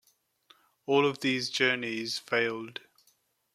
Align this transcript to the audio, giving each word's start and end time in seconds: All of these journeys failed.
All 0.87 1.05
of 1.05 1.19
these 1.19 1.51
journeys 1.51 2.17
failed. 2.17 2.81